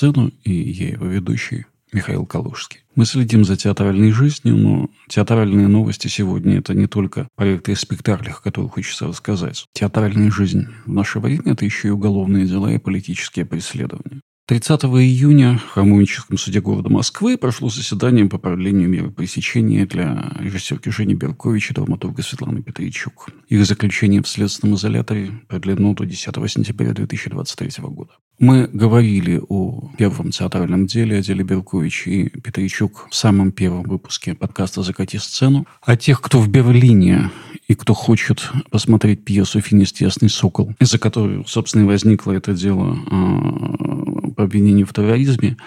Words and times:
сцену» 0.00 0.32
и 0.44 0.52
я 0.52 0.88
его 0.90 1.06
ведущий 1.06 1.66
Михаил 1.92 2.24
Калужский. 2.24 2.80
Мы 2.94 3.04
следим 3.04 3.44
за 3.44 3.56
театральной 3.56 4.12
жизнью, 4.12 4.56
но 4.56 4.90
театральные 5.08 5.68
новости 5.68 6.06
сегодня– 6.08 6.58
это 6.58 6.72
не 6.72 6.86
только 6.86 7.28
проекты 7.36 7.72
и 7.72 7.74
спектакли, 7.74 8.30
о 8.30 8.34
которых 8.34 8.72
хочется 8.74 9.08
рассказать. 9.08 9.66
Театральная 9.72 10.30
жизнь 10.30 10.68
в 10.86 10.92
наше 10.92 11.18
время– 11.18 11.42
это 11.46 11.64
еще 11.64 11.88
и 11.88 11.90
уголовные 11.90 12.46
дела 12.46 12.72
и 12.72 12.78
политические 12.78 13.44
преследования. 13.44 14.20
30 14.50 14.82
июня 14.82 15.58
в 15.58 15.74
Храмовническом 15.74 16.36
суде 16.36 16.60
города 16.60 16.88
Москвы 16.88 17.38
прошло 17.38 17.68
заседание 17.68 18.26
по 18.26 18.36
продлению 18.36 18.88
меры 18.88 19.12
пресечения 19.12 19.86
для 19.86 20.32
режиссерки 20.40 20.88
Жени 20.88 21.14
Беркович 21.14 21.70
и 21.70 21.74
драматурга 21.74 22.20
Светланы 22.24 22.60
Петричук. 22.60 23.28
Их 23.48 23.64
заключение 23.64 24.24
в 24.24 24.26
следственном 24.26 24.74
изоляторе 24.74 25.30
продлено 25.46 25.94
до 25.94 26.04
10 26.04 26.34
сентября 26.50 26.92
2023 26.94 27.70
года. 27.84 28.14
Мы 28.40 28.66
говорили 28.72 29.40
о 29.48 29.92
первом 29.96 30.32
театральном 30.32 30.86
деле, 30.86 31.18
о 31.18 31.22
деле 31.22 31.44
Беркович 31.44 32.08
и 32.08 32.28
Петричук 32.30 33.06
в 33.08 33.14
самом 33.14 33.52
первом 33.52 33.84
выпуске 33.84 34.34
подкаста 34.34 34.82
«Закати 34.82 35.18
сцену». 35.18 35.64
О 35.82 35.96
тех, 35.96 36.20
кто 36.20 36.40
в 36.40 36.48
Берлине 36.48 37.30
и 37.68 37.76
кто 37.76 37.94
хочет 37.94 38.50
посмотреть 38.70 39.24
пьесу 39.24 39.60
«Финист 39.60 40.00
Ясный 40.00 40.28
Сокол», 40.28 40.74
из-за 40.80 40.98
которой, 40.98 41.44
собственно, 41.46 41.82
и 41.82 41.86
возникло 41.86 42.32
это 42.32 42.52
дело 42.52 42.98
а, 43.10 43.99
по 44.40 44.44
обвинению 44.44 44.86
в 44.86 44.94
терроризме, 44.94 45.58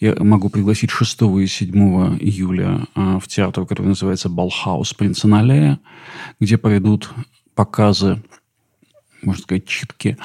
я 0.00 0.14
могу 0.18 0.48
пригласить 0.48 0.90
6 0.90 1.22
и 1.42 1.46
7 1.46 2.16
июля 2.20 2.86
а, 2.94 3.18
в 3.18 3.28
театр, 3.28 3.66
который 3.66 3.88
называется 3.88 4.30
«Балхаус 4.30 4.94
Принца 4.94 5.28
Налея», 5.28 5.78
где 6.40 6.56
пройдут 6.56 7.10
показы, 7.54 8.22
можно 9.20 9.42
сказать, 9.42 9.66
читки 9.66 10.16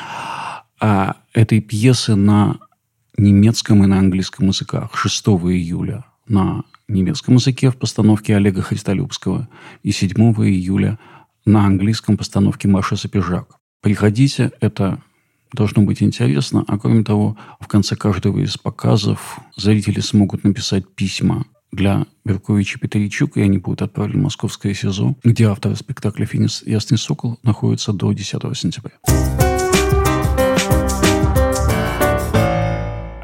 а, 0.80 1.18
этой 1.34 1.60
пьесы 1.60 2.16
на 2.16 2.60
немецком 3.18 3.84
и 3.84 3.88
на 3.88 4.00
английском 4.00 4.48
языках 4.48 4.95
6 4.95 5.28
июля 5.28 6.06
на 6.26 6.64
немецком 6.88 7.36
языке 7.36 7.70
в 7.70 7.76
постановке 7.76 8.38
Олега 8.38 8.62
Христолюбского 8.62 9.50
и 9.84 9.92
7 9.92 10.14
июля 10.45 10.98
на 11.44 11.66
английском 11.66 12.16
постановке 12.16 12.70
Маши 12.70 12.95
Сапежак. 12.95 13.58
Приходите, 13.82 14.54
это 14.62 15.02
должно 15.53 15.83
быть 15.83 16.02
интересно. 16.03 16.64
А 16.67 16.78
кроме 16.78 17.03
того, 17.03 17.38
в 17.59 17.67
конце 17.67 17.95
каждого 17.95 18.39
из 18.39 18.58
показов 18.58 19.39
зрители 19.55 20.00
смогут 20.00 20.44
написать 20.44 20.88
письма 20.95 21.45
для 21.72 22.05
Берковича 22.25 22.78
и 22.78 22.81
Петричук, 22.81 23.38
и 23.38 23.42
они 23.42 23.58
будут 23.58 23.81
отправлены 23.81 24.22
в 24.22 24.23
московское 24.23 24.73
СИЗО, 24.73 25.16
где 25.23 25.45
авторы 25.45 25.75
спектакля 25.75 26.25
«Финис 26.25 26.64
Ясный 26.66 26.97
Сокол» 26.97 27.39
находятся 27.44 27.94
до 27.94 28.11
10 28.11 28.42
сентября. 28.58 28.94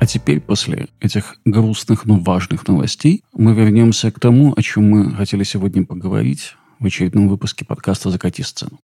А 0.05 0.07
теперь, 0.07 0.39
после 0.39 0.87
этих 0.99 1.37
грустных, 1.45 2.05
но 2.05 2.19
важных 2.19 2.67
новостей, 2.67 3.23
мы 3.33 3.55
вернемся 3.55 4.11
к 4.11 4.19
тому, 4.19 4.53
о 4.55 4.61
чем 4.61 4.87
мы 4.87 5.11
хотели 5.15 5.43
сегодня 5.43 5.83
поговорить 5.83 6.55
в 6.79 6.85
очередном 6.85 7.27
выпуске 7.27 7.65
подкаста 7.65 8.11
«Закати 8.11 8.43
сцену». 8.43 8.79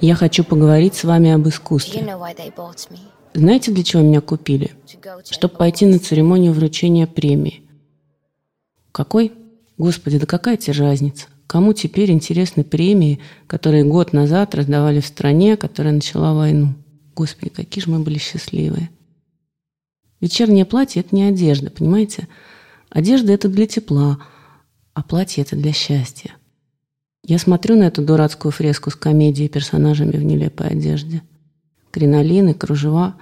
Я 0.00 0.14
хочу 0.14 0.42
поговорить 0.42 0.94
с 0.94 1.04
вами 1.04 1.32
об 1.32 1.46
искусстве. 1.46 2.02
Знаете, 3.34 3.72
для 3.72 3.84
чего 3.84 4.02
меня 4.02 4.20
купили? 4.22 4.72
Чтобы 5.30 5.54
пойти 5.56 5.84
на 5.84 5.98
церемонию 5.98 6.52
вручения 6.52 7.06
премии. 7.06 7.62
Какой? 8.90 9.32
Господи, 9.76 10.18
да 10.18 10.26
какая 10.26 10.56
тебе 10.56 10.78
разница? 10.78 11.26
Кому 11.46 11.74
теперь 11.74 12.10
интересны 12.10 12.64
премии, 12.64 13.20
которые 13.46 13.84
год 13.84 14.12
назад 14.12 14.54
раздавали 14.54 15.00
в 15.00 15.06
стране, 15.06 15.56
которая 15.56 15.92
начала 15.92 16.32
войну? 16.32 16.74
Господи, 17.14 17.50
какие 17.50 17.84
же 17.84 17.90
мы 17.90 17.98
были 17.98 18.18
счастливые. 18.18 18.88
Вечернее 20.20 20.64
платье– 20.64 21.00
это 21.02 21.14
не 21.14 21.24
одежда, 21.24 21.70
понимаете? 21.70 22.28
Одежда– 22.88 23.32
это 23.34 23.48
для 23.48 23.66
тепла, 23.66 24.18
а 24.94 25.02
платье– 25.02 25.42
это 25.44 25.54
для 25.54 25.72
счастья. 25.72 26.34
Я 27.26 27.38
смотрю 27.38 27.76
на 27.76 27.84
эту 27.84 28.04
дурацкую 28.04 28.52
фреску 28.52 28.90
с 28.90 28.96
комедией 28.96 29.48
персонажами 29.48 30.10
в 30.10 30.22
нелепой 30.22 30.68
одежде. 30.68 31.22
Кринолины, 31.90 32.52
кружева. 32.52 33.14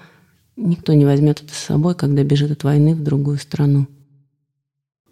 Никто 0.56 0.92
не 0.92 1.04
возьмет 1.04 1.40
это 1.40 1.54
с 1.54 1.58
собой, 1.58 1.94
когда 1.94 2.24
бежит 2.24 2.50
от 2.50 2.64
войны 2.64 2.96
в 2.96 3.02
другую 3.04 3.38
страну. 3.38 3.86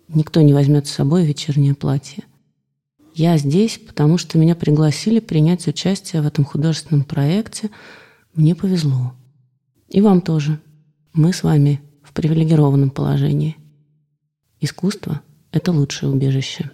Никто 0.08 0.40
не 0.40 0.52
возьмет 0.52 0.88
с 0.88 0.90
собой 0.90 1.24
вечернее 1.24 1.76
платье. 1.76 2.24
Я 3.14 3.38
здесь, 3.38 3.78
потому 3.78 4.18
что 4.18 4.38
меня 4.38 4.56
пригласили 4.56 5.20
принять 5.20 5.68
участие 5.68 6.20
в 6.20 6.26
этом 6.26 6.44
художественном 6.44 7.04
проекте. 7.04 7.70
Мне 8.34 8.56
повезло. 8.56 9.14
И 9.88 10.00
вам 10.00 10.20
тоже. 10.20 10.58
Мы 11.12 11.32
с 11.32 11.44
вами 11.44 11.80
в 12.02 12.12
привилегированном 12.12 12.90
положении. 12.90 13.56
Искусство– 14.60 15.20
это 15.52 15.70
лучшее 15.70 16.10
убежище. 16.10 16.72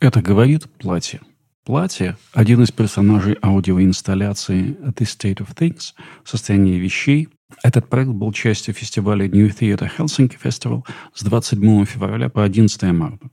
Это 0.00 0.20
говорит 0.20 0.68
платье. 0.78 1.20
Платье– 1.68 2.16
один 2.32 2.62
из 2.62 2.70
персонажей 2.70 3.36
аудиоинсталляции 3.42 4.74
«The 4.80 5.04
State 5.04 5.46
of 5.46 5.54
Things»– 5.54 5.92
«Состояние 6.24 6.78
вещей». 6.78 7.28
Этот 7.62 7.90
проект 7.90 8.12
был 8.12 8.32
частью 8.32 8.72
фестиваля 8.72 9.28
New 9.28 9.48
Theatre 9.48 9.90
Helsinki 9.98 10.38
Festival 10.42 10.84
с 11.12 11.22
27 11.22 11.84
февраля 11.84 12.30
по 12.30 12.42
11 12.42 12.82
марта. 12.94 13.28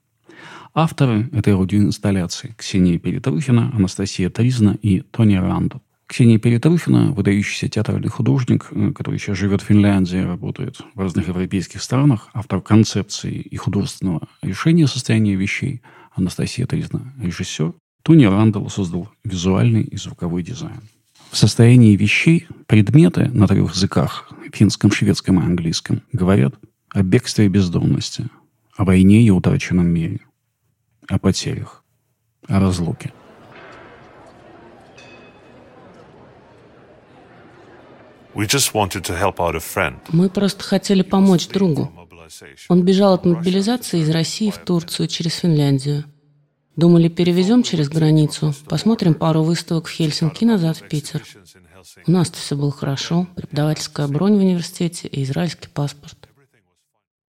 Авторы 0.74 1.30
этой 1.32 1.54
аудиоинсталляции– 1.54 2.54
Ксения 2.58 3.00
Перетрухина, 3.00 3.72
Анастасия 3.74 4.30
Тризна 4.30 4.78
и 4.82 5.00
Тони 5.00 5.36
Рандо. 5.36 5.80
Ксения 6.06 6.38
Перетрухина, 6.38 7.14
выдающийся 7.14 7.70
театральный 7.70 8.10
художник, 8.10 8.68
э, 8.72 8.92
который 8.92 9.18
сейчас 9.18 9.38
живет 9.38 9.62
в 9.62 9.66
Финляндии, 9.68 10.18
работает 10.18 10.82
в 10.94 11.00
разных 11.00 11.30
европейских 11.30 11.82
странах, 11.82 12.28
автор 12.34 12.60
концепции 12.60 13.32
и 13.32 13.56
художественного 13.56 14.28
решения 14.42 14.88
состояния 14.88 15.36
вещей. 15.36 15.82
Анастасия 16.18 16.66
Тризна– 16.66 17.14
режиссер. 17.22 17.74
Тони 18.06 18.28
Рандall 18.28 18.70
создал 18.70 19.10
визуальный 19.24 19.82
и 19.82 19.98
звуковой 19.98 20.44
дизайн. 20.44 20.80
В 21.32 21.38
состоянии 21.38 21.96
вещей 21.96 22.48
предметы 22.68 23.32
на 23.34 23.48
трех 23.48 23.74
языках– 23.74 24.32
финском, 24.54 24.92
шведском 24.92 25.40
и 25.40 25.44
английском– 25.44 26.04
говорят 26.14 26.54
о 26.92 27.02
бегстве 27.02 27.48
и 27.48 27.50
бездомности, 27.50 28.30
о 28.78 28.86
войне 28.86 29.24
и 29.24 29.32
утраченном 29.32 29.88
мире– 29.88 30.20
о 31.10 31.18
потерях, 31.18 31.84
о 32.48 32.60
разлуке. 32.60 33.12
Мы 40.10 40.30
просто 40.30 40.64
хотели 40.64 41.02
помочь 41.02 41.48
другу. 41.48 41.92
Он 42.70 42.84
бежал 42.84 43.16
от 43.16 43.26
мобилизации 43.26 44.02
из 44.02 44.12
России 44.12 44.52
в 44.52 44.60
Турцию 44.60 45.08
через 45.08 45.38
Финляндию. 45.38 46.04
Думали, 46.76 47.08
перевезем 47.08 47.64
через 47.64 47.88
границу, 47.88 48.54
посмотрим 48.68 49.14
пару 49.14 49.44
выставок 49.44 49.88
в 49.88 49.92
Хельсинки 49.92 50.44
назад 50.44 50.78
в 50.78 50.88
Питер. 50.90 51.24
У 52.06 52.12
нас-то 52.12 52.38
все 52.38 52.58
было 52.58 52.72
хорошо. 52.72 53.28
Преподавательская 53.36 54.08
бронь 54.08 54.36
в 54.36 54.40
университете 54.40 55.08
и 55.08 55.24
израильский 55.24 55.70
паспорт. 55.70 56.18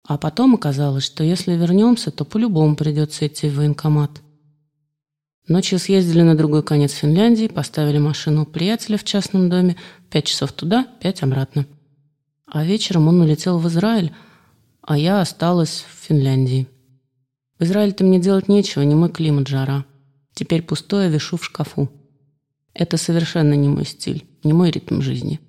А 0.08 0.18
потом 0.18 0.56
оказалось, 0.56 1.04
что 1.04 1.24
если 1.24 1.54
вернемся, 1.54 2.12
то 2.12 2.24
по-любому 2.24 2.76
придется 2.76 3.28
идти 3.28 3.50
в 3.50 3.56
военкомат. 3.56 4.12
Ночью 5.48 5.78
съездили 5.78 6.22
на 6.22 6.36
другой 6.36 6.64
конец 6.64 6.94
Финляндии, 6.94 7.48
поставили 7.48 7.98
машину 7.98 8.44
у 8.44 8.46
приятеля 8.46 8.98
в 8.98 9.04
частном 9.04 9.50
доме, 9.50 9.76
пять 10.10 10.26
часов 10.26 10.54
туда, 10.54 10.88
пять 11.02 11.22
обратно. 11.22 11.66
А 12.46 12.64
вечером 12.64 13.10
он 13.10 13.20
улетел 13.20 13.58
в 13.58 13.68
Израиль, 13.68 14.14
а 14.82 14.98
я 14.98 15.20
осталась 15.20 15.86
в 15.90 16.06
Финляндии. 16.06 16.68
В 17.64 17.66
Израиле-то 17.66 18.04
мне 18.04 18.20
делать 18.20 18.50
нечего, 18.50 18.84
не 18.84 18.94
мой 18.94 19.10
климат, 19.10 19.48
жара. 19.48 19.86
Теперь 20.34 20.64
пустое 20.64 21.10
вешу 21.10 21.38
в 21.38 21.46
шкафу. 21.46 21.90
Это 22.74 22.98
совершенно 22.98 23.54
не 23.54 23.70
мой 23.70 23.86
стиль, 23.86 24.26
не 24.44 24.52
мой 24.52 24.70
ритм 24.70 25.00
жизни. 25.00 25.40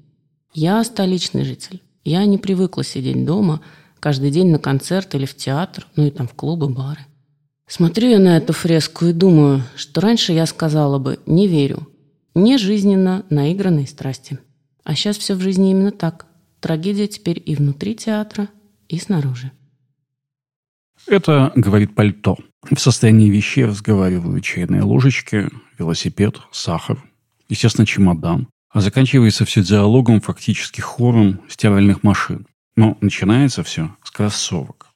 Я 0.53 0.85
столичный 0.85 1.43
житель. 1.43 1.83
Я 2.05 2.25
не 2.25 2.39
привыкла 2.39 2.85
сидеть 2.85 3.25
дома– 3.25 3.61
каждый 3.99 4.31
день 4.31 4.53
на 4.53 4.61
концерт 4.61 5.13
или 5.17 5.25
в 5.25 5.35
театр, 5.35 5.89
ну 5.97 6.07
и 6.07 6.11
там 6.13 6.29
в 6.29 6.35
клубы, 6.35 6.69
бары. 6.69 7.01
Смотрю 7.67 8.11
я 8.11 8.21
на 8.21 8.37
эту 8.37 8.53
фреску 8.53 9.07
и 9.07 9.13
думаю, 9.13 9.65
что 9.75 10.01
раньше 10.01 10.33
я 10.33 10.47
сказала 10.47 11.01
бы 11.01 11.19
«не 11.27 11.49
верю». 11.49 11.89
Не 12.37 12.59
жизненно 12.59 13.25
наигранные 13.29 13.89
страсти. 13.89 14.39
А 14.85 14.95
сейчас 14.95 15.19
все 15.19 15.35
в 15.35 15.41
жизни 15.41 15.73
именно 15.73 15.91
так. 15.91 16.27
Трагедия 16.61 17.09
теперь 17.09 17.43
и 17.45 17.57
внутри 17.57 17.97
театра, 17.97 18.51
и 18.89 18.99
снаружи. 18.99 19.51
Это, 21.07 21.53
говорит 21.55 21.95
пальто. 21.95 22.37
В 22.71 22.79
состоянии 22.79 23.29
вещей 23.29 23.65
разговаривают 23.65 24.45
чайные 24.45 24.83
ложечки, 24.83 25.49
велосипед, 25.79 26.39
сахар, 26.51 27.03
естественно, 27.49 27.87
чемодан. 27.87 28.49
А 28.71 28.81
заканчивается 28.81 29.45
все 29.45 29.63
диалогом, 29.63 30.21
фактически 30.21 30.81
хором 30.81 31.41
стиральных 31.49 32.03
машин. 32.03 32.47
Но 32.75 32.99
начинается 33.01 33.63
все 33.63 33.95
с 34.03 34.11
кроссовок. 34.11 34.89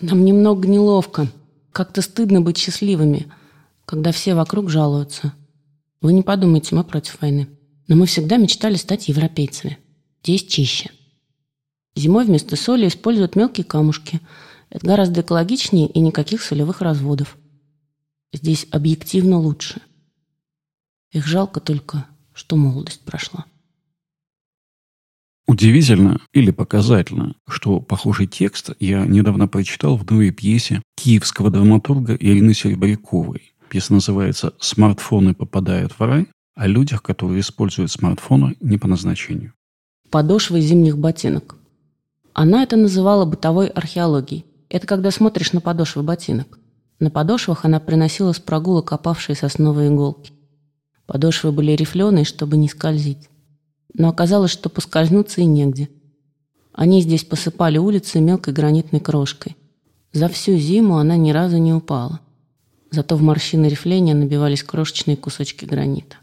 Нам 0.00 0.24
немного 0.24 0.68
неловко. 0.68 1.28
Как-то 1.72 2.02
стыдно 2.02 2.40
быть 2.40 2.58
счастливыми, 2.58 3.32
когда 3.86 4.12
все 4.12 4.34
вокруг 4.34 4.68
жалуются. 4.68 5.32
Вы 6.00 6.12
не 6.12 6.22
подумайте, 6.22 6.74
мы 6.74 6.84
против 6.84 7.20
войны. 7.20 7.48
Но 7.88 7.96
мы 7.96 8.06
всегда 8.06 8.36
мечтали 8.36 8.74
стать 8.74 9.08
европейцами. 9.08 9.78
Здесь 10.22 10.44
чище. 10.44 10.90
Зимой 11.94 12.24
вместо 12.24 12.56
соли 12.56 12.86
используют 12.88 13.36
мелкие 13.36 13.64
камушки. 13.64 14.20
Это 14.70 14.86
гораздо 14.86 15.20
экологичнее 15.20 15.88
и 15.88 16.00
никаких 16.00 16.42
солевых 16.42 16.80
разводов. 16.80 17.36
Здесь 18.32 18.66
объективно 18.70 19.38
лучше. 19.38 19.82
Их 21.10 21.26
жалко 21.26 21.60
только, 21.60 22.06
что 22.32 22.56
молодость 22.56 23.00
прошла. 23.04 23.44
Удивительно 25.48 26.20
или 26.32 26.52
показательно, 26.52 27.34
что 27.48 27.80
похожий 27.80 28.28
текст 28.28 28.70
я 28.78 29.04
недавно 29.04 29.48
прочитал 29.48 29.96
в 29.96 30.08
новой 30.08 30.30
пьесе 30.30 30.80
киевского 30.96 31.50
драматурга 31.50 32.14
Ирины 32.14 32.54
Серебряковой. 32.54 33.52
Пьеса 33.68 33.92
называется 33.92 34.54
«Смартфоны 34.60 35.34
попадают 35.34 35.92
в 35.92 36.00
рай», 36.00 36.28
о 36.54 36.66
людях, 36.68 37.02
которые 37.02 37.40
используют 37.40 37.90
смартфоны 37.90 38.56
не 38.60 38.78
по 38.78 38.86
назначению. 38.86 39.54
Подошвы 40.10 40.60
зимних 40.60 40.98
ботинок. 40.98 41.56
Она 42.32 42.62
это 42.62 42.76
называла 42.76 43.24
бытовой 43.24 43.68
археологией. 43.68 44.44
Это 44.70 44.86
когда 44.86 45.10
смотришь 45.10 45.52
на 45.52 45.60
подошвы 45.60 46.02
ботинок. 46.02 46.58
На 46.98 47.10
подошвах 47.10 47.66
она 47.66 47.80
приносила 47.80 48.32
с 48.32 48.38
прогулок 48.38 48.92
опавшие 48.92 49.36
сосновые 49.36 49.90
иголки. 49.90 50.32
Подошвы 51.04 51.52
были 51.52 51.72
рифленые, 51.72 52.24
чтобы 52.24 52.56
не 52.56 52.68
скользить 52.68 53.28
но 53.94 54.08
оказалось, 54.08 54.50
что 54.50 54.68
поскользнуться 54.68 55.40
и 55.40 55.44
негде. 55.44 55.88
Они 56.72 57.02
здесь 57.02 57.24
посыпали 57.24 57.78
улицы 57.78 58.20
мелкой 58.20 58.54
гранитной 58.54 59.00
крошкой. 59.00 59.56
За 60.12 60.28
всю 60.28 60.56
зиму 60.56 60.98
она 60.98 61.16
ни 61.16 61.30
разу 61.30 61.58
не 61.58 61.72
упала. 61.72 62.20
Зато 62.90 63.16
в 63.16 63.22
морщины 63.22 63.66
рифления 63.66 64.14
набивались 64.14 64.62
крошечные 64.64 65.16
кусочки 65.16 65.64
гранита. 65.64 66.16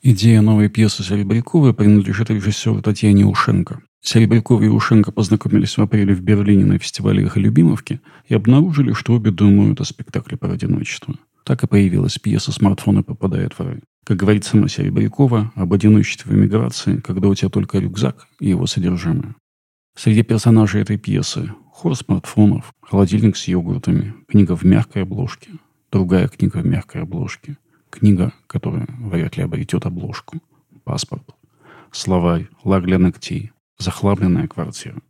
Идея 0.00 0.40
новой 0.40 0.68
пьесы 0.68 1.02
Серебряковой 1.02 1.74
принадлежит 1.74 2.30
режиссеру 2.30 2.82
Татьяне 2.82 3.26
Ушенко. 3.26 3.82
Серебрякова 4.02 4.62
и 4.62 4.68
Ушенко 4.68 5.12
познакомились 5.12 5.78
в 5.78 5.80
апреле 5.80 6.12
в 6.12 6.20
Берлине 6.20 6.64
на 6.64 6.78
фестивале 6.78 7.24
«Эхо 7.24 7.38
Любимовки» 7.38 8.00
и 8.26 8.34
обнаружили, 8.34 8.92
что 8.92 9.14
обе 9.14 9.30
думают 9.30 9.80
о 9.80 9.84
спектакле 9.84 10.36
про 10.36 10.52
одиночество. 10.52 11.14
Так 11.44 11.62
и 11.62 11.68
появилась 11.68 12.18
пьеса 12.18 12.50
«Смартфоны 12.50 13.04
попадают 13.04 13.54
в 13.54 13.60
рай». 13.60 13.78
Как 14.04 14.16
говорит 14.16 14.44
сама 14.44 14.66
Серебрякова, 14.66 15.52
об 15.54 15.72
одиночестве 15.72 16.32
в 16.32 16.34
эмиграции, 16.34 16.96
когда 16.96 17.28
у 17.28 17.34
тебя 17.36 17.48
только 17.48 17.78
рюкзак 17.78 18.26
и 18.40 18.48
его 18.48 18.66
содержимое. 18.66 19.36
Среди 19.96 20.24
персонажей 20.24 20.82
этой 20.82 20.98
пьесы 20.98 21.52
хор 21.70 21.96
смартфонов, 21.96 22.72
холодильник 22.80 23.36
с 23.36 23.46
йогуртами, 23.46 24.14
книга 24.26 24.56
в 24.56 24.64
мягкой 24.64 25.02
обложке, 25.02 25.52
другая 25.92 26.26
книга 26.26 26.58
в 26.58 26.66
мягкой 26.66 27.02
обложке, 27.02 27.56
книга, 27.88 28.32
которая 28.48 28.88
вряд 28.98 29.36
ли 29.36 29.44
обретет 29.44 29.86
обложку, 29.86 30.40
паспорт, 30.82 31.36
словарь, 31.92 32.48
лак 32.64 32.84
для 32.84 32.98
ногтей, 32.98 33.52
захламленная 33.82 34.48
квартира. 34.48 35.00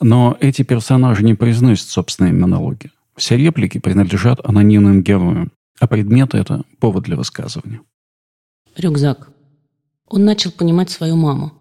Но 0.00 0.36
эти 0.40 0.62
персонажи 0.62 1.24
не 1.24 1.34
произносят 1.34 1.88
собственные 1.88 2.32
монологи. 2.32 2.90
Все 3.16 3.36
реплики 3.36 3.78
принадлежат 3.78 4.44
анонимным 4.44 5.02
героям, 5.02 5.52
а 5.78 5.86
предметы– 5.86 6.36
это 6.38 6.64
повод 6.80 7.04
для 7.04 7.16
высказывания. 7.16 7.80
Рюкзак. 8.76 9.30
Он 10.08 10.24
начал 10.24 10.50
понимать 10.50 10.90
свою 10.90 11.16
маму. 11.16 11.52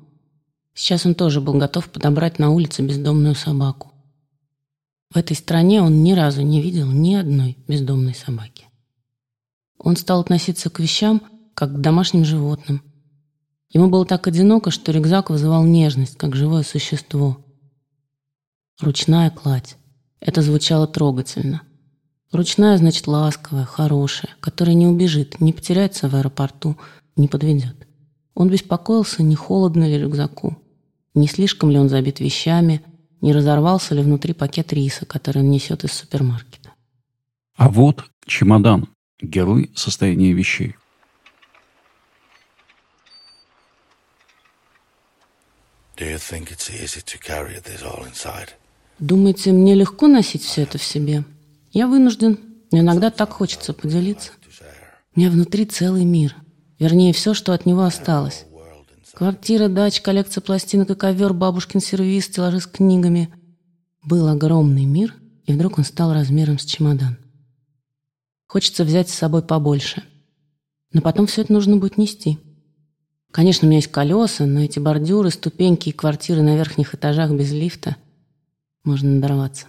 Сейчас 0.73 1.05
он 1.05 1.15
тоже 1.15 1.39
был 1.39 1.53
готов 1.53 1.89
подобрать 1.89 2.39
на 2.39 2.49
улице 2.49 2.81
бездомную 2.81 3.35
собаку. 3.35 3.93
В 5.13 5.17
этой 5.17 5.35
стране 5.37 5.81
он 5.81 6.03
ни 6.03 6.11
разу 6.11 6.41
не 6.41 6.61
видел 6.61 6.91
ни 6.91 7.15
одной 7.15 7.57
бездомной 7.69 8.13
собаки. 8.13 8.65
Он 9.77 9.95
стал 9.95 10.19
относиться 10.19 10.69
к 10.69 10.79
вещам, 10.79 11.21
как 11.53 11.73
к 11.73 11.79
домашним 11.79 12.25
животным. 12.25 12.81
Ему 13.75 13.89
было 13.89 14.05
так 14.05 14.25
одиноко, 14.25 14.71
что 14.71 14.93
рюкзак 14.93 15.29
вызывал 15.29 15.65
нежность, 15.65 16.15
как 16.17 16.33
живое 16.33 16.63
существо. 16.63 17.45
Ручная 18.79 19.29
кладь. 19.29 19.75
Это 20.21 20.41
звучало 20.41 20.87
трогательно. 20.87 21.61
Ручная 22.31 22.77
значит 22.77 23.05
ласковая, 23.05 23.65
хорошая, 23.65 24.33
которая 24.39 24.75
не 24.75 24.87
убежит, 24.87 25.41
не 25.41 25.51
потеряется 25.51 26.07
в 26.07 26.15
аэропорту, 26.15 26.77
не 27.17 27.27
подведет. 27.27 27.75
Он 28.33 28.49
беспокоился, 28.49 29.23
не 29.23 29.35
холодно 29.35 29.83
ли 29.83 29.97
рюкзаку, 29.97 30.57
не 31.13 31.27
слишком 31.27 31.69
ли 31.69 31.77
он 31.77 31.89
забит 31.89 32.21
вещами, 32.21 32.81
не 33.19 33.33
разорвался 33.33 33.93
ли 33.93 34.01
внутри 34.01 34.31
пакет 34.31 34.71
риса, 34.71 35.05
который 35.05 35.39
он 35.39 35.49
несет 35.49 35.83
из 35.83 35.91
супермаркета. 35.91 36.71
А 37.57 37.67
вот 37.67 38.05
чемодан, 38.25 38.87
герой 39.21 39.69
состояния 39.75 40.31
вещей. 40.31 40.77
Думаете, 48.99 49.51
мне 49.51 49.75
легко 49.75 50.07
носить 50.07 50.43
все 50.43 50.63
это 50.63 50.77
в 50.77 50.83
себе? 50.83 51.23
Я 51.71 51.87
вынужден. 51.87 52.39
Иногда 52.71 53.11
так 53.11 53.31
хочется 53.31 53.73
поделиться. 53.73 54.31
У 55.15 55.19
меня 55.19 55.29
внутри 55.29 55.65
целый 55.65 56.03
мир. 56.03 56.35
Вернее, 56.79 57.13
все, 57.13 57.33
что 57.33 57.53
от 57.53 57.65
него 57.65 57.83
осталось. 57.83 58.45
Квартира, 59.13 59.69
дача, 59.69 60.01
коллекция 60.01 60.41
пластинок 60.41 60.89
и 60.89 60.95
ковер, 60.95 61.33
бабушкин 61.33 61.79
сервиз, 61.79 62.25
стеллажи 62.25 62.59
с 62.59 62.67
книгами. 62.67 63.33
Был 64.03 64.27
огромный 64.27 64.83
мир, 64.83 65.15
и 65.45 65.53
вдруг 65.53 65.77
он 65.77 65.85
стал 65.85 66.13
размером 66.13 66.59
с 66.59 66.65
чемодан. 66.65 67.17
Хочется 68.47 68.83
взять 68.83 69.09
с 69.09 69.13
собой 69.13 69.41
побольше. 69.41 70.03
Но 70.91 71.01
потом 71.01 71.27
все 71.27 71.41
это 71.41 71.53
нужно 71.53 71.77
будет 71.77 71.97
нести. 71.97 72.39
Конечно, 73.35 73.65
у 73.65 73.69
меня 73.69 73.79
есть 73.79 73.91
колеса, 73.91 74.45
но 74.45 74.61
эти 74.61 74.79
бордюры, 74.79 75.29
ступеньки 75.29 75.89
и 75.89 75.91
квартиры 75.91 76.41
на 76.41 76.55
верхних 76.55 76.95
этажах 76.95 77.31
без 77.31 77.51
лифта 77.51 77.97
можно 78.85 79.09
надорваться. 79.09 79.65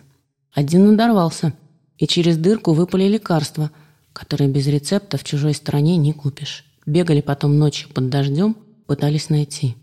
Один 0.53 0.87
надорвался, 0.87 1.53
и 1.99 2.07
через 2.07 2.37
дырку 2.37 2.75
выпали 2.75 3.09
лекарства, 3.09 3.73
которые 4.13 4.49
без 4.49 4.69
рецепта 4.69 5.19
в 5.19 5.25
чужой 5.25 5.53
стране 5.53 5.97
не 5.97 6.13
купишь. 6.13 6.65
Бегали 6.87 7.21
потом 7.21 7.59
ночью 7.59 7.89
под 7.89 8.09
дождем, 8.09 8.57
пытались 8.87 9.31
найти. 9.31 9.75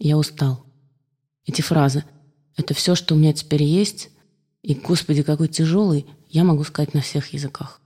Я 0.00 0.18
устал. 0.18 0.64
Эти 1.46 1.62
фразы 1.62 2.04
«это 2.56 2.74
все, 2.74 2.96
что 2.96 3.14
у 3.14 3.16
меня 3.16 3.32
теперь 3.32 3.62
есть», 3.62 4.10
и 4.62 4.74
«Господи, 4.74 5.22
какой 5.22 5.46
тяжелый» 5.46 6.04
я 6.30 6.42
могу 6.42 6.64
сказать 6.64 6.94
на 6.94 7.00
всех 7.00 7.32
языках. 7.32 7.80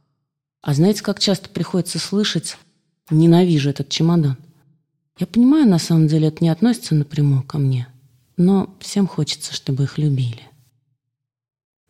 А 0.62 0.72
знаете, 0.72 1.02
как 1.02 1.20
часто 1.20 1.50
приходится 1.50 1.98
слышать 1.98 2.56
«ненавижу 3.10 3.68
этот 3.68 3.90
чемодан»? 3.90 4.38
Я 5.18 5.26
понимаю, 5.26 5.66
на 5.66 5.78
самом 5.78 6.08
деле 6.08 6.28
это 6.28 6.44
не 6.44 6.50
относится 6.50 6.94
напрямую 6.94 7.42
ко 7.42 7.56
мне, 7.58 7.88
но 8.36 8.76
всем 8.80 9.06
хочется, 9.06 9.54
чтобы 9.54 9.84
их 9.84 9.96
любили. 9.96 10.42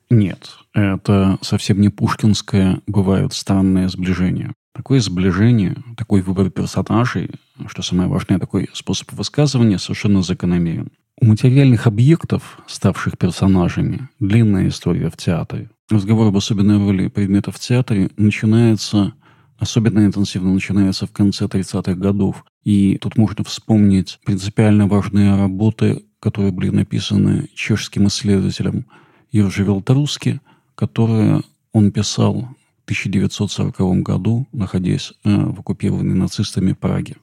Нет, 0.09 0.50
это 0.73 1.37
совсем 1.42 1.80
не 1.80 1.88
пушкинское 1.88 2.80
«бывают 2.87 3.33
странные 3.33 3.88
сближения». 3.88 4.54
Такое 4.73 5.00
сближение, 5.00 5.75
такой 5.97 6.21
выбор 6.21 6.50
персонажей, 6.50 7.30
что 7.66 7.83
самое 7.83 8.09
важное, 8.09 8.38
такой 8.38 8.68
способ 8.75 9.11
высказывания 9.12 9.78
совершенно 9.78 10.23
закономерен. 10.23 10.92
У 11.18 11.25
материальных 11.25 11.87
объектов, 11.87 12.61
ставших 12.66 13.16
персонажами, 13.16 14.09
длинная 14.21 14.68
история 14.68 15.11
в 15.11 15.16
театре. 15.16 15.71
Разговор 15.90 16.28
об 16.28 16.37
особенной 16.37 16.78
роли 16.78 17.09
предметов 17.09 17.56
в 17.56 17.61
театре 17.61 18.11
начинается, 18.18 19.14
особенно 19.58 20.04
интенсивно 20.04 20.52
начинается 20.52 21.06
в 21.06 21.12
конце 21.12 21.46
30-х 21.46 21.94
годов. 21.94 22.44
И 22.64 22.98
тут 23.00 23.16
можно 23.16 23.44
вспомнить 23.44 24.18
принципиально 24.25 24.86
важные 24.86 25.36
работы, 25.36 26.04
которые 26.20 26.52
были 26.52 26.70
написаны 26.70 27.48
чешским 27.54 28.08
исследователем 28.08 28.86
Юржи 29.32 29.64
Велтаруски, 29.64 30.40
которые 30.75 31.42
он 31.72 31.92
писал 31.92 32.48
1940 32.86 34.02
году, 34.02 34.46
находясь 34.52 35.12
э, 35.25 35.36
в 35.36 35.58
оккупированной 35.58 36.14
нацистами 36.14 36.72
Праге. 36.72 37.16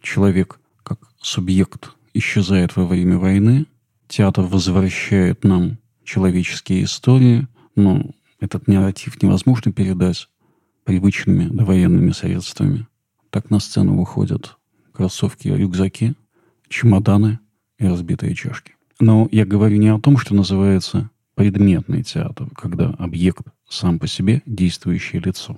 Человек 0.00 0.58
как 0.82 0.98
субъект 1.20 1.90
исчезает 2.14 2.74
во 2.76 2.86
время 2.86 3.18
войны, 3.18 3.66
театр 4.08 4.44
возвращает 4.44 5.44
нам 5.44 5.76
человеческие 6.04 6.84
истории, 6.84 7.46
но 7.76 8.02
этот 8.40 8.66
нарратив 8.66 9.22
невозможно 9.22 9.72
передать 9.72 10.28
привычными 10.84 11.48
довоенными 11.48 12.12
средствами. 12.12 12.86
Так 13.30 13.50
на 13.50 13.58
сцену 13.58 13.98
выходят 13.98 14.56
кроссовки 14.92 15.48
рюкзаки, 15.48 16.14
чемоданы 16.68 17.40
и 17.78 17.86
разбитые 17.86 18.34
чашки. 18.34 18.74
Но 19.00 19.28
я 19.32 19.44
говорю 19.44 19.76
не 19.78 19.88
о 19.88 19.98
том, 19.98 20.16
что 20.16 20.34
называется 20.34 21.10
предметный 21.34 22.02
театр, 22.02 22.48
когда 22.54 22.90
объект 22.90 23.46
сам 23.68 23.98
по 23.98 24.06
себе 24.06 24.42
действующее 24.46 25.20
лицо. 25.20 25.56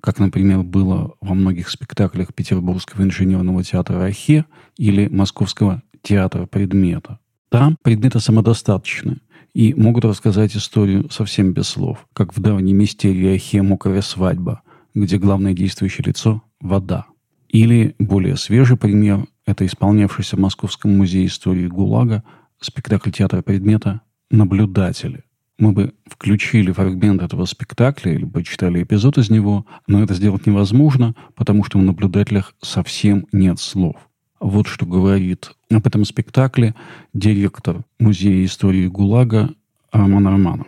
Как, 0.00 0.18
например, 0.20 0.62
было 0.62 1.14
во 1.20 1.34
многих 1.34 1.68
спектаклях 1.68 2.32
Петербургского 2.32 3.02
инженерного 3.02 3.64
театра 3.64 4.04
«Ахе» 4.04 4.44
или 4.76 5.08
Московского 5.08 5.82
театра 6.02 6.46
предмета. 6.46 7.18
Там 7.48 7.76
предметы 7.82 8.20
самодостаточны, 8.20 9.18
и 9.52 9.72
могут 9.74 10.04
рассказать 10.04 10.54
историю 10.54 11.08
совсем 11.10 11.52
без 11.52 11.68
слов, 11.68 12.06
как 12.12 12.36
в 12.36 12.40
давней 12.40 12.74
мистерии 12.74 13.34
Ахе 13.34 13.62
«Мокрая 13.62 14.02
свадьба», 14.02 14.60
где 15.04 15.18
главное 15.18 15.52
действующее 15.52 16.06
лицо– 16.06 16.42
вода. 16.60 17.06
Или 17.48 17.94
более 17.98 18.36
свежий 18.36 18.76
пример– 18.76 19.26
это 19.46 19.66
исполнявшийся 19.66 20.36
в 20.36 20.40
Московском 20.40 20.96
музее 20.96 21.26
истории 21.26 21.66
ГУЛАГа 21.66 22.24
спектакль 22.60 23.10
театра 23.10 23.42
предмета 23.42 24.00
«Наблюдатели». 24.30 25.22
Мы 25.58 25.72
бы 25.72 25.94
включили 26.06 26.72
фрагмент 26.72 27.22
этого 27.22 27.44
спектакля 27.44 28.12
или 28.12 28.24
почитали 28.24 28.82
эпизод 28.82 29.18
из 29.18 29.30
него, 29.30 29.66
но 29.86 30.02
это 30.02 30.14
сделать 30.14 30.46
невозможно, 30.46 31.14
потому 31.34 31.62
что 31.62 31.78
в 31.78 31.82
«Наблюдателях» 31.82 32.54
совсем 32.62 33.26
нет 33.32 33.58
слов. 33.58 33.96
Вот 34.40 34.66
что 34.66 34.86
говорит 34.86 35.52
об 35.70 35.86
этом 35.86 36.04
спектакле 36.04 36.74
директор 37.12 37.84
Музея 37.98 38.44
истории 38.44 38.86
ГУЛАГа 38.86 39.50
Роман 39.92 40.26
Романов. 40.26 40.66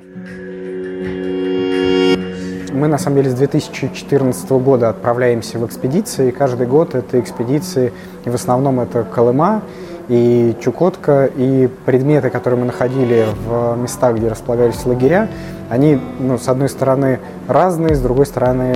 Мы, 2.73 2.89
на 2.89 2.99
самом 2.99 3.17
деле, 3.17 3.31
с 3.31 3.35
2014 3.35 4.51
года 4.51 4.89
отправляемся 4.89 5.59
в 5.59 5.67
экспедиции. 5.67 6.29
И 6.29 6.33
каждый 6.33 6.67
год 6.67 6.95
это 6.95 7.21
экспедиции, 7.21 7.93
и 8.25 8.31
в 8.31 8.35
основном 8.35 8.81
это 8.81 9.05
Колыма, 9.05 9.63
и 10.09 10.57
Чукотка, 10.61 11.27
и 11.27 11.69
предметы, 11.87 12.31
которые 12.31 12.61
мы 12.61 12.67
находили 12.67 13.27
в 13.47 13.77
местах, 13.77 14.17
где 14.17 14.29
располагались 14.29 14.85
лагеря, 14.87 15.29
они, 15.69 16.01
ну, 16.19 16.39
с 16.39 16.49
одной 16.49 16.69
стороны, 16.69 17.21
разные, 17.47 17.95
с 17.95 18.01
другой 18.01 18.27
стороны, 18.27 18.75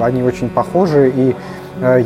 они 0.00 0.22
очень 0.22 0.48
похожи, 0.48 1.12
и 1.14 1.34
Э, 1.34 1.57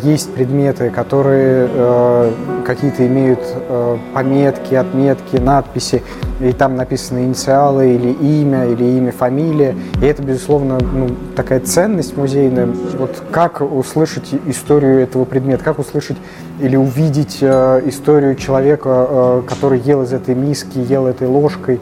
есть 0.04 0.32
предметы, 0.34 0.90
которые 0.90 1.68
э, 1.70 2.32
какие-то 2.66 3.06
имеют 3.06 3.40
э, 3.42 3.96
пометки, 4.12 4.74
отметки, 4.74 5.36
надписи, 5.36 6.02
и 6.40 6.52
там 6.52 6.76
написаны 6.76 7.24
инициалы 7.24 7.94
или 7.94 8.10
имя, 8.10 8.66
или 8.66 8.84
имя, 8.84 9.12
фамилия. 9.12 9.74
И 10.00 10.04
это, 10.04 10.22
безусловно, 10.22 10.78
ну, 10.80 11.10
такая 11.36 11.60
ценность 11.60 12.16
музейная. 12.16 12.68
Вот 12.98 13.22
как 13.30 13.60
услышать 13.60 14.34
историю 14.46 15.00
этого 15.00 15.24
предмета, 15.24 15.64
как 15.64 15.78
услышать 15.78 16.16
или 16.60 16.76
увидеть 16.76 17.42
историю 17.42 18.34
человека, 18.34 19.42
который 19.48 19.78
ел 19.78 20.02
из 20.02 20.12
этой 20.12 20.34
миски, 20.34 20.78
ел 20.78 21.06
этой 21.06 21.28
ложкой. 21.28 21.80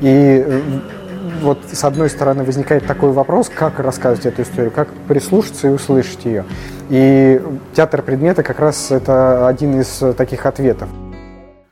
И 0.00 0.46
вот 1.42 1.58
с 1.70 1.84
одной 1.84 2.08
стороны 2.08 2.44
возникает 2.44 2.86
такой 2.86 3.12
вопрос, 3.12 3.50
как 3.50 3.78
рассказывать 3.80 4.26
эту 4.26 4.42
историю, 4.42 4.70
как 4.70 4.88
прислушаться 5.08 5.68
и 5.68 5.70
услышать 5.70 6.24
ее. 6.24 6.44
И 6.88 7.40
театр 7.74 8.02
предмета 8.02 8.42
как 8.42 8.60
раз 8.60 8.90
это 8.90 9.46
один 9.48 9.80
из 9.80 10.02
таких 10.16 10.46
ответов. 10.46 10.88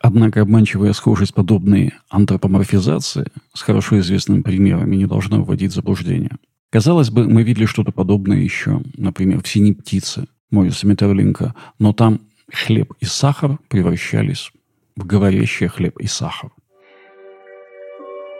Однако 0.00 0.40
обманчивая 0.40 0.92
схожесть 0.92 1.34
подобной 1.34 1.92
антропоморфизации 2.08 3.26
с 3.52 3.62
хорошо 3.62 3.98
известными 3.98 4.42
примерами 4.42 4.96
не 4.96 5.06
должна 5.06 5.38
вводить 5.38 5.72
в 5.72 5.74
заблуждение. 5.74 6.32
Казалось 6.70 7.10
бы, 7.10 7.28
мы 7.28 7.42
видели 7.42 7.66
что-то 7.66 7.92
подобное 7.92 8.38
еще, 8.38 8.80
например, 8.96 9.42
в 9.42 9.48
«Синей 9.48 9.74
птице» 9.74 10.26
Мориса 10.50 10.86
Метерлинка, 10.86 11.54
но 11.78 11.92
там 11.92 12.20
хлеб 12.52 12.92
и 13.00 13.04
сахар 13.04 13.58
превращались 13.68 14.50
в 14.96 15.06
говорящий 15.06 15.66
хлеб 15.66 15.98
и 15.98 16.06
сахар. 16.06 16.50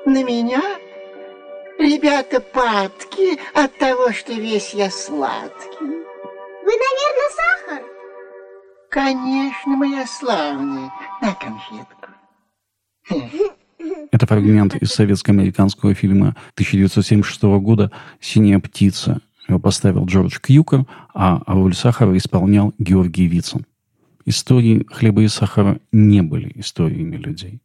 На 0.06 0.24
меня 0.24 0.62
Ребята 1.80 2.40
падки 2.40 3.38
от 3.54 3.78
того, 3.78 4.12
что 4.12 4.34
весь 4.34 4.74
я 4.74 4.90
сладкий. 4.90 5.80
Вы, 5.80 6.72
наверное, 6.84 7.30
сахар? 7.40 7.82
Конечно, 8.90 9.76
моя 9.76 10.06
славная. 10.06 10.92
На 11.22 11.34
конфетку. 11.34 12.10
Это 14.12 14.26
фрагмент 14.26 14.74
из 14.74 14.92
советско-американского 14.92 15.94
фильма 15.94 16.36
1976 16.52 17.42
года 17.62 17.90
«Синяя 18.20 18.58
птица». 18.58 19.22
Его 19.48 19.58
поставил 19.58 20.04
Джордж 20.04 20.38
Кьюкер, 20.38 20.84
а 21.14 21.42
роль 21.46 21.74
сахара 21.74 22.14
исполнял 22.14 22.74
Георгий 22.76 23.26
Вицин. 23.26 23.64
Истории 24.26 24.86
хлеба 24.90 25.22
и 25.22 25.28
сахара 25.28 25.80
не 25.92 26.20
были 26.20 26.52
историями 26.56 27.16
людей. 27.16 27.62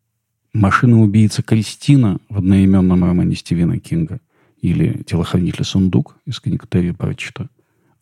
Машина-убийца 0.55 1.43
Кристина 1.43 2.17
в 2.29 2.37
одноименном 2.37 3.03
романе 3.03 3.35
Стивена 3.35 3.77
Кинга 3.77 4.21
или 4.61 5.03
телохранитель 5.03 5.65
Сундук 5.65 6.15
из 6.25 6.39
книг 6.39 6.65
Терри 6.69 6.91
Пратчета 6.91 7.49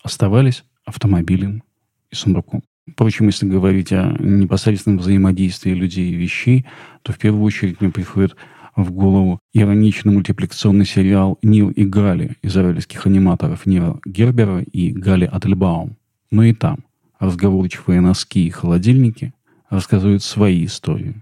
оставались 0.04 0.64
автомобилем 0.86 1.64
и 2.12 2.16
сундуком. 2.16 2.62
Впрочем, 2.88 3.26
если 3.26 3.48
говорить 3.48 3.92
о 3.92 4.16
непосредственном 4.20 5.00
взаимодействии 5.00 5.72
людей 5.72 6.12
и 6.12 6.16
вещей, 6.16 6.68
то 7.02 7.12
в 7.12 7.18
первую 7.18 7.44
очередь 7.44 7.82
мне 7.82 7.90
приходит 7.90 8.36
в 8.76 8.92
голову 8.92 9.40
ироничный 9.52 10.14
мультипликационный 10.14 10.86
сериал 10.86 11.40
«Нил 11.42 11.72
и 11.72 11.86
Гали» 11.86 12.38
израильских 12.44 13.08
аниматоров 13.08 13.66
Нила 13.66 14.00
Гербера 14.06 14.62
и 14.62 14.92
Гали 14.92 15.26
Ательбаум. 15.26 15.98
Но 16.30 16.44
и 16.44 16.54
там 16.54 16.86
разговорчивые 17.18 18.00
носки 18.00 18.46
и 18.46 18.52
холодильники 18.52 19.34
рассказывают 19.72 20.22
свои 20.22 20.66
истории, 20.66 21.16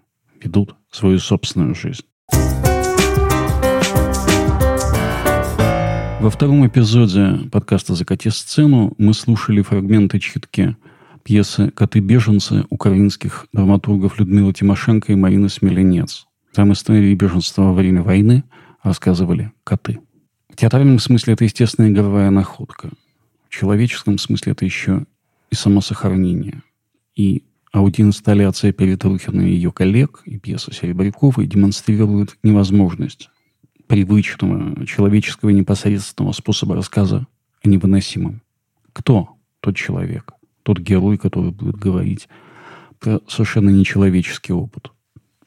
ведут 0.43 0.75
свою 0.91 1.19
собственную 1.19 1.73
жизнь. 1.73 2.03
Во 6.21 6.29
втором 6.29 6.67
эпизоде 6.67 7.49
подкаста 7.51 7.95
«Закати 7.95 8.29
сцену» 8.29 8.93
мы 8.99 9.15
слушали 9.15 9.63
фрагменты 9.63 10.19
читки 10.19 10.77
пьесы 11.23 11.71
«Коты-беженцы» 11.71 12.65
украинских 12.69 13.47
драматургов 13.53 14.19
Людмилы 14.19 14.53
Тимошенко 14.53 15.11
и 15.11 15.15
Марины 15.15 15.49
Смеленец. 15.49 16.27
Там 16.53 16.73
истории 16.73 17.15
беженства 17.15 17.63
во 17.63 17.73
время 17.73 18.03
войны 18.03 18.43
рассказывали 18.83 19.51
коты. 19.63 19.99
В 20.49 20.57
театральном 20.57 20.99
смысле 20.99 21.33
это 21.33 21.45
естественная 21.45 21.89
игровая 21.89 22.29
находка. 22.29 22.89
В 23.47 23.49
человеческом 23.49 24.17
смысле 24.19 24.51
это 24.51 24.65
еще 24.65 25.05
и 25.49 25.55
самосохранение. 25.55 26.61
И 27.15 27.43
Аудиоинсталляция 27.73 28.73
Перетрухина 28.73 29.41
и 29.41 29.51
ее 29.51 29.71
коллег 29.71 30.21
и 30.25 30.37
пьеса 30.37 30.73
Серебряковой 30.73 31.47
демонстрируют 31.47 32.37
невозможность 32.43 33.29
привычного 33.87 34.85
человеческого 34.85 35.49
непосредственного 35.49 36.33
способа 36.33 36.75
рассказа 36.75 37.27
о 37.63 37.69
невыносимом. 37.69 38.41
Кто 38.93 39.29
тот 39.61 39.75
человек, 39.75 40.33
тот 40.63 40.79
герой, 40.79 41.17
который 41.17 41.51
будет 41.51 41.77
говорить 41.77 42.27
про 42.99 43.21
совершенно 43.27 43.69
нечеловеческий 43.69 44.53
опыт? 44.53 44.91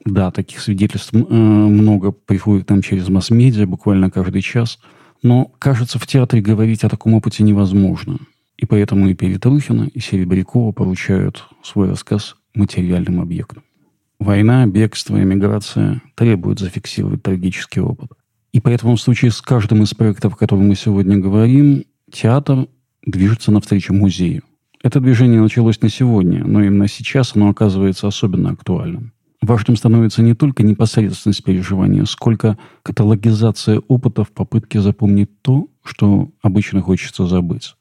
Да, 0.04 0.30
таких 0.30 0.60
свидетельств 0.60 1.14
э, 1.14 1.18
много 1.18 2.12
приходит 2.12 2.68
нам 2.68 2.82
через 2.82 3.08
масс-медиа, 3.08 3.66
буквально 3.66 4.10
каждый 4.10 4.42
час. 4.42 4.78
Но, 5.22 5.46
кажется, 5.58 5.98
в 5.98 6.06
театре 6.06 6.42
говорить 6.42 6.84
о 6.84 6.90
таком 6.90 7.14
опыте 7.14 7.42
невозможно. 7.42 8.18
И 8.56 8.66
поэтому 8.66 9.08
и 9.08 9.14
Перетрухина, 9.14 9.84
и 9.84 10.00
Серебрякова 10.00 10.72
получают 10.72 11.44
свой 11.62 11.88
рассказ 11.88 12.36
материальным 12.54 13.20
объектом. 13.20 13.64
Война, 14.18 14.66
бегство, 14.66 15.20
эмиграция 15.20 16.00
требуют 16.14 16.60
зафиксировать 16.60 17.22
трагический 17.22 17.82
опыт. 17.82 18.10
И 18.52 18.60
поэтому 18.60 18.94
в 18.94 19.00
случае 19.00 19.32
с 19.32 19.40
каждым 19.40 19.82
из 19.82 19.92
проектов, 19.94 20.34
о 20.34 20.36
котором 20.36 20.68
мы 20.68 20.76
сегодня 20.76 21.16
говорим, 21.18 21.84
театр 22.12 22.68
движется 23.04 23.50
навстречу 23.50 23.92
музею. 23.92 24.44
Это 24.82 25.00
движение 25.00 25.40
началось 25.40 25.82
не 25.82 25.88
сегодня, 25.88 26.44
но 26.44 26.62
именно 26.62 26.86
сейчас 26.86 27.34
оно 27.34 27.48
оказывается 27.48 28.06
особенно 28.06 28.50
актуальным. 28.50 29.12
Важным 29.42 29.76
становится 29.76 30.22
не 30.22 30.34
только 30.34 30.62
непосредственность 30.62 31.42
переживания, 31.42 32.04
сколько 32.04 32.56
каталогизация 32.82 33.82
опыта 33.88 34.24
в 34.24 34.30
попытке 34.30 34.80
запомнить 34.80 35.42
то, 35.42 35.68
что 35.82 36.30
обычно 36.40 36.80
хочется 36.80 37.26
забыть. 37.26 37.74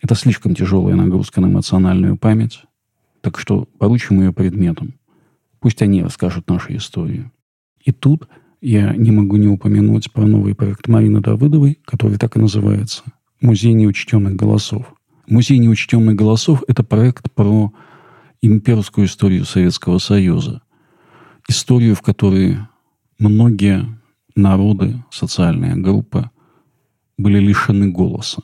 Это 0.00 0.14
слишком 0.14 0.54
тяжелая 0.54 0.94
нагрузка 0.94 1.40
на 1.40 1.46
эмоциональную 1.46 2.16
память, 2.16 2.62
так 3.20 3.38
что 3.38 3.68
поручим 3.78 4.20
ее 4.20 4.32
предметам. 4.32 4.94
Пусть 5.60 5.82
они 5.82 6.02
расскажут 6.02 6.48
нашу 6.48 6.76
историю. 6.76 7.32
И 7.84 7.92
тут 7.92 8.28
я 8.60 8.94
не 8.94 9.10
могу 9.10 9.36
не 9.36 9.48
упомянуть 9.48 10.12
про 10.12 10.26
новый 10.26 10.54
проект 10.54 10.88
Марины 10.88 11.20
Давыдовой, 11.20 11.78
который 11.84 12.18
так 12.18 12.36
и 12.36 12.40
называется 12.40 13.02
«Музей 13.40 13.72
неучтенных 13.72 14.34
голосов». 14.36 14.94
Музей 15.28 15.58
неучтенных 15.58 16.16
голосов– 16.16 16.62
это 16.68 16.82
проект 16.82 17.30
про 17.32 17.72
имперскую 18.40 19.06
историю 19.06 19.44
Советского 19.44 19.98
Союза. 19.98 20.62
Историю, 21.48 21.94
в 21.94 22.02
которой 22.02 22.58
многие 23.18 23.84
народы, 24.34 25.02
социальные 25.10 25.76
группы 25.76 26.30
были 27.16 27.38
лишены 27.40 27.90
голоса. 27.90 28.42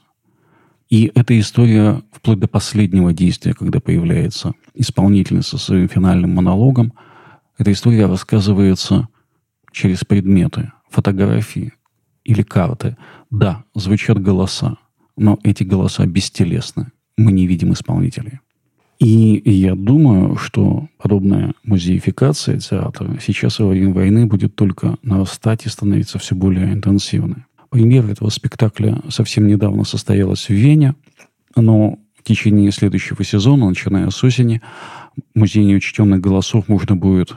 И 0.94 1.10
эта 1.16 1.36
история 1.40 2.02
вплоть 2.12 2.38
до 2.38 2.46
последнего 2.46 3.12
действия, 3.12 3.52
когда 3.52 3.80
появляется 3.80 4.52
исполнительница 4.74 5.58
со 5.58 5.64
своим 5.64 5.88
финальным 5.88 6.32
монологом, 6.36 6.92
эта 7.58 7.72
история 7.72 8.06
рассказывается 8.06 9.08
через 9.72 10.04
предметы, 10.04 10.70
фотографии 10.88 11.72
или 12.22 12.42
карты. 12.42 12.96
Да, 13.28 13.64
звучат 13.74 14.22
голоса, 14.22 14.76
но 15.16 15.36
эти 15.42 15.64
голоса 15.64 16.06
бестелесны. 16.06 16.92
Мы 17.16 17.32
не 17.32 17.48
видим 17.48 17.72
исполнителей. 17.72 18.38
И 19.00 19.42
я 19.50 19.74
думаю, 19.74 20.36
что 20.36 20.86
подобная 20.98 21.54
музеификация 21.64 22.60
театра 22.60 23.18
сейчас 23.20 23.58
во 23.58 23.66
время 23.66 23.92
войны 23.92 24.26
будет 24.26 24.54
только 24.54 24.96
нарастать 25.02 25.66
и 25.66 25.68
становиться 25.68 26.20
все 26.20 26.36
более 26.36 26.72
интенсивной. 26.72 27.46
Премьера 27.74 28.06
этого 28.06 28.28
спектакля 28.28 29.02
совсем 29.08 29.48
недавно 29.48 29.82
состоялась 29.82 30.48
в 30.48 30.52
Вене, 30.52 30.94
но 31.56 31.98
в 32.16 32.22
течение 32.22 32.70
следующего 32.70 33.24
сезона, 33.24 33.68
начиная 33.68 34.10
с 34.10 34.22
осени, 34.22 34.62
музей 35.34 35.64
неучтенных 35.64 36.20
голосов 36.20 36.68
можно 36.68 36.94
будет 36.94 37.34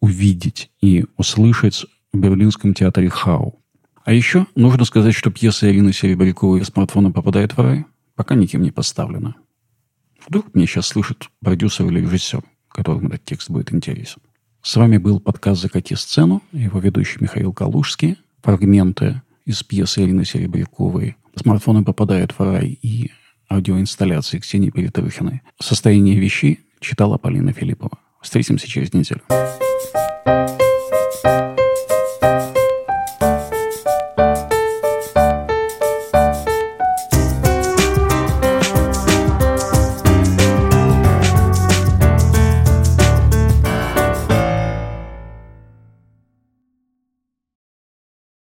увидеть 0.00 0.70
и 0.80 1.04
услышать 1.18 1.84
в 2.10 2.18
Берлинском 2.18 2.72
театре 2.72 3.10
Хау. 3.10 3.60
А 4.02 4.14
еще 4.14 4.46
нужно 4.54 4.86
сказать, 4.86 5.14
что 5.14 5.30
пьеса 5.30 5.70
Ирины 5.70 5.92
Серебряковой 5.92 6.64
«Смартфоны 6.64 7.12
попадает 7.12 7.54
в 7.54 7.60
рай» 7.60 7.84
пока 8.14 8.36
никем 8.36 8.62
не 8.62 8.70
поставлена. 8.70 9.34
Вдруг 10.26 10.54
меня 10.54 10.66
сейчас 10.66 10.86
слышит 10.86 11.28
продюсер 11.44 11.84
или 11.84 12.00
режиссер, 12.00 12.42
которому 12.70 13.08
этот 13.08 13.26
текст 13.26 13.50
будет 13.50 13.74
интересен. 13.74 14.22
С 14.62 14.74
вами 14.76 14.96
был 14.96 15.20
подкаст 15.20 15.60
«Закати 15.60 15.96
сцену», 15.96 16.42
его 16.50 16.80
ведущий 16.80 17.18
Михаил 17.20 17.52
Калужский. 17.52 18.16
Фрагменты 18.42 19.20
из 19.50 19.64
пьесы 19.64 20.04
Ирины 20.04 20.24
Серебряковой 20.24 21.16
«Смартфоны 21.34 21.82
попадают 21.82 22.32
в 22.32 22.40
рай» 22.40 22.78
и 22.82 23.10
аудиоинсталляции 23.50 24.38
Ксении 24.38 24.70
Перетрухиной. 24.70 25.42
«Состояние 25.60 26.20
вещей» 26.20 26.60
читала 26.78 27.18
Полина 27.18 27.52
Филиппова. 27.52 27.98
Встретимся 28.22 28.68
через 28.68 28.94
неделю. 28.94 29.22